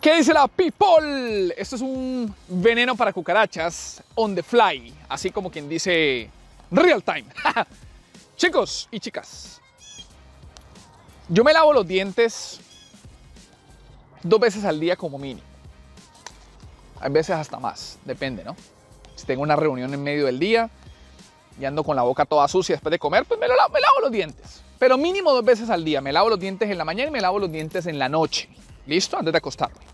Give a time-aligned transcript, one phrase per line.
[0.00, 1.52] ¿Qué dice la people?
[1.58, 6.30] Esto es un veneno para cucarachas on the fly, así como quien dice
[6.70, 7.26] real time.
[8.36, 9.60] Chicos y chicas,
[11.28, 12.60] yo me lavo los dientes
[14.22, 15.46] dos veces al día como mínimo.
[16.98, 18.56] Hay veces hasta más, depende, ¿no?
[19.16, 20.70] Si tengo una reunión en medio del día
[21.60, 24.00] y ando con la boca toda sucia después de comer, pues me, lavo, me lavo
[24.00, 24.62] los dientes.
[24.78, 26.00] Pero mínimo dos veces al día.
[26.00, 28.48] Me lavo los dientes en la mañana y me lavo los dientes en la noche.
[28.86, 29.18] ¿Listo?
[29.18, 29.89] Antes de acostarme.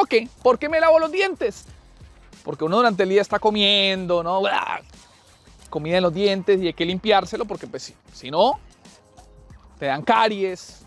[0.00, 1.66] Ok, ¿por qué me lavo los dientes?
[2.42, 4.40] Porque uno durante el día está comiendo, ¿no?
[5.68, 8.58] Comida en los dientes y hay que limpiárselo porque pues si, si no,
[9.78, 10.86] te dan caries,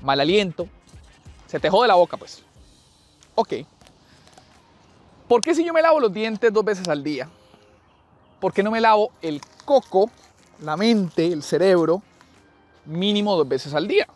[0.00, 0.66] mal aliento,
[1.46, 2.42] se te jode la boca pues.
[3.34, 3.52] Ok.
[5.28, 7.28] ¿Por qué si yo me lavo los dientes dos veces al día?
[8.40, 10.10] ¿Por qué no me lavo el coco,
[10.60, 12.02] la mente, el cerebro,
[12.86, 14.08] mínimo dos veces al día?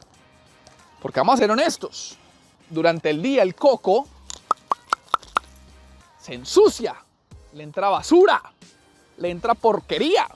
[1.03, 2.19] Porque vamos a ser honestos.
[2.71, 4.07] Durante el día el coco
[6.19, 6.95] se ensucia,
[7.55, 8.43] le entra basura,
[9.17, 10.29] le entra porquería.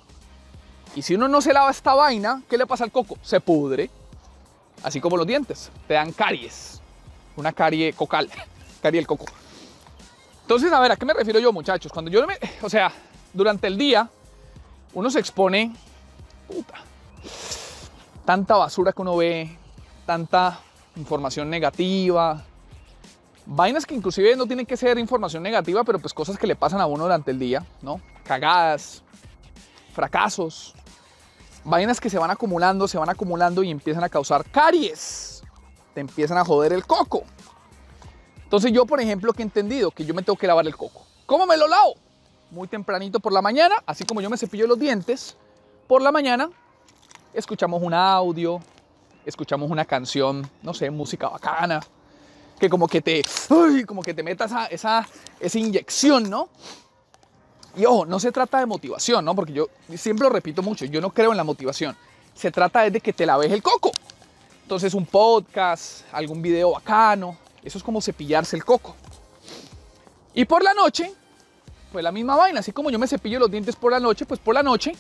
[0.95, 3.19] Y si uno no se lava esta vaina, ¿qué le pasa al coco?
[3.23, 3.91] Se pudre.
[4.83, 6.81] Así como los dientes, te dan caries.
[7.37, 8.31] Una carie cocal,
[8.83, 9.27] carie el coco.
[10.43, 11.93] Entonces, a ver, ¿a qué me refiero yo, muchachos?
[11.93, 12.93] Cuando yo me, o sea,
[13.33, 14.09] durante el día
[14.95, 15.75] uno se expone,
[16.47, 16.75] puta,
[18.25, 19.57] tanta basura que uno ve,
[20.05, 20.61] tanta
[20.97, 22.45] información negativa,
[23.47, 26.81] vainas que inclusive no tienen que ser información negativa, pero pues cosas que le pasan
[26.81, 28.01] a uno durante el día, ¿no?
[28.25, 29.03] Cagadas,
[29.93, 30.75] fracasos,
[31.65, 35.43] vainas que se van acumulando, se van acumulando y empiezan a causar caries,
[35.95, 37.25] te empiezan a joder el coco.
[38.45, 41.07] Entonces yo, por ejemplo, que he entendido que yo me tengo que lavar el coco.
[41.27, 41.95] ¿Cómo me lo lavo?
[42.51, 45.37] Muy tempranito por la mañana, así como yo me cepillo los dientes,
[45.89, 46.51] por la mañana
[47.33, 48.61] escuchamos un audio,
[49.25, 51.81] escuchamos una canción, no sé, música bacana,
[52.59, 53.25] que como que te,
[53.87, 55.07] como que te meta esa, esa,
[55.41, 56.49] esa inyección, ¿no?
[57.77, 59.35] Y ojo, no se trata de motivación, ¿no?
[59.35, 61.97] Porque yo siempre lo repito mucho, yo no creo en la motivación.
[62.35, 63.93] Se trata de que te laves el coco.
[64.63, 68.95] Entonces un podcast, algún video bacano, eso es como cepillarse el coco.
[70.35, 71.13] Y por la noche,
[71.91, 74.41] pues la misma vaina, así como yo me cepillo los dientes por la noche, pues
[74.41, 74.93] por la noche,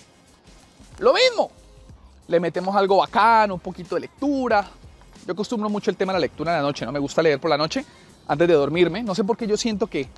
[0.99, 1.51] lo mismo
[2.29, 4.69] le metemos algo bacano, un poquito de lectura.
[5.27, 6.93] Yo acostumbro mucho el tema de la lectura en la noche, ¿no?
[6.93, 7.85] Me gusta leer por la noche
[8.27, 9.03] antes de dormirme.
[9.03, 10.09] No sé por qué yo siento que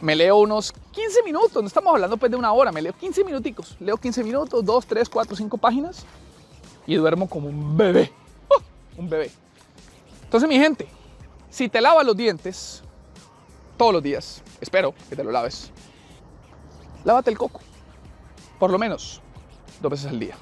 [0.00, 3.24] me leo unos 15 minutos, no estamos hablando pues de una hora, me leo 15
[3.24, 3.76] minuticos.
[3.80, 6.04] Leo 15 minutos, 2, 3, 4, 5 páginas
[6.86, 8.12] y duermo como un bebé.
[8.48, 8.62] ¡Oh!
[8.96, 9.30] un bebé.
[10.22, 10.88] Entonces, mi gente,
[11.50, 12.82] si te lavas los dientes
[13.76, 15.70] todos los días, espero que te lo laves,
[17.04, 17.60] lávate el coco.
[18.58, 19.20] Por lo menos
[19.80, 20.36] dos veces al día.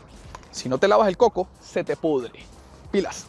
[0.54, 2.30] Si no te lavas el coco, se te pudre.
[2.92, 3.26] Pilas.